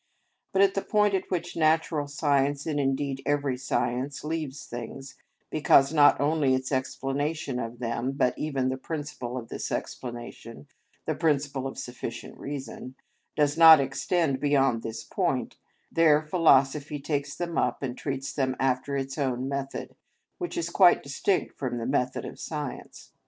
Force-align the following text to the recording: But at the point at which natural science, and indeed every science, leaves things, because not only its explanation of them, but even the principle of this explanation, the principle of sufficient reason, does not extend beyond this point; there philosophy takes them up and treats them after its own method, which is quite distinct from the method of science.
But 0.51 0.63
at 0.63 0.73
the 0.73 0.81
point 0.81 1.13
at 1.13 1.29
which 1.29 1.55
natural 1.55 2.07
science, 2.07 2.65
and 2.65 2.79
indeed 2.79 3.21
every 3.23 3.55
science, 3.55 4.23
leaves 4.23 4.65
things, 4.65 5.15
because 5.51 5.93
not 5.93 6.19
only 6.19 6.55
its 6.55 6.71
explanation 6.71 7.59
of 7.59 7.77
them, 7.77 8.13
but 8.13 8.35
even 8.35 8.69
the 8.69 8.77
principle 8.77 9.37
of 9.37 9.49
this 9.49 9.71
explanation, 9.71 10.65
the 11.05 11.13
principle 11.13 11.67
of 11.67 11.77
sufficient 11.77 12.35
reason, 12.39 12.95
does 13.35 13.59
not 13.59 13.79
extend 13.79 14.39
beyond 14.39 14.81
this 14.81 15.03
point; 15.03 15.57
there 15.91 16.23
philosophy 16.23 16.99
takes 16.99 17.35
them 17.35 17.55
up 17.59 17.83
and 17.83 17.95
treats 17.95 18.33
them 18.33 18.55
after 18.59 18.97
its 18.97 19.19
own 19.19 19.47
method, 19.47 19.95
which 20.39 20.57
is 20.57 20.71
quite 20.71 21.03
distinct 21.03 21.55
from 21.59 21.77
the 21.77 21.85
method 21.85 22.25
of 22.25 22.39
science. 22.39 23.11